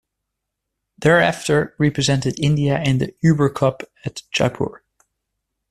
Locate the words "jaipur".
4.31-4.81